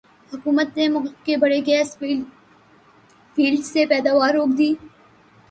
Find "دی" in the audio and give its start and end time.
4.57-4.73